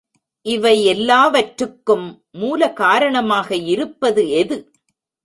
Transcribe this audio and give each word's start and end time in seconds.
இவை 0.45 0.85
எல்லாவற்றுக்கும் 0.85 2.07
மூல 2.31 2.69
காரணமாக 2.73 3.55
இருப்பது 3.55 4.29
எது? 4.29 4.57